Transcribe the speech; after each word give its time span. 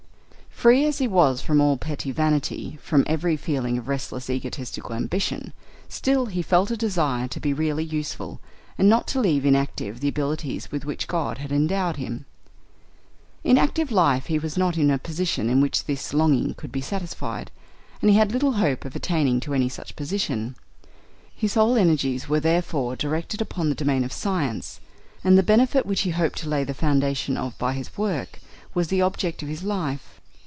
Free 0.51 0.85
as 0.85 0.99
he 0.99 1.07
was 1.07 1.41
from 1.41 1.59
all 1.59 1.75
petty 1.75 2.11
vanity, 2.11 2.77
from 2.83 3.03
every 3.07 3.35
feeling 3.35 3.79
of 3.79 3.87
restless, 3.87 4.29
egotistical 4.29 4.93
ambition, 4.93 5.53
still 5.89 6.27
he 6.27 6.43
felt 6.43 6.69
a 6.69 6.77
desire 6.77 7.27
to 7.29 7.39
be 7.39 7.51
really 7.51 7.83
useful, 7.83 8.39
and 8.77 8.87
not 8.87 9.07
to 9.07 9.19
leave 9.19 9.43
inactive 9.43 10.01
the 10.01 10.07
abilities 10.07 10.71
with 10.71 10.85
which 10.85 11.07
God 11.07 11.39
had 11.39 11.51
endowed 11.51 11.95
him. 11.95 12.25
In 13.43 13.57
active 13.57 13.91
life 13.91 14.27
he 14.27 14.37
was 14.37 14.55
not 14.55 14.77
in 14.77 14.91
a 14.91 14.99
position 14.99 15.49
in 15.49 15.61
which 15.61 15.85
this 15.85 16.13
longing 16.13 16.53
could 16.53 16.71
be 16.71 16.79
satisfied, 16.81 17.49
and 17.99 18.11
he 18.11 18.15
had 18.17 18.31
little 18.31 18.51
hope 18.53 18.85
of 18.85 18.95
attaining 18.95 19.39
to 19.39 19.55
any 19.55 19.67
such 19.69 19.95
position: 19.95 20.55
his 21.35 21.55
whole 21.55 21.75
energies 21.75 22.29
were 22.29 22.39
therefore 22.41 22.95
directed 22.95 23.41
upon 23.41 23.69
the 23.69 23.75
domain 23.83 24.03
of 24.03 24.13
science, 24.13 24.79
and 25.23 25.39
the 25.39 25.43
benefit 25.43 25.87
which 25.87 26.01
he 26.01 26.11
hoped 26.11 26.37
to 26.37 26.49
lay 26.49 26.63
the 26.63 26.75
foundation 26.75 27.35
of 27.35 27.57
by 27.57 27.73
his 27.73 27.97
work 27.97 28.39
was 28.75 28.89
the 28.89 29.01
object 29.01 29.41
of 29.41 29.49
his 29.49 29.63
life. 29.63 30.19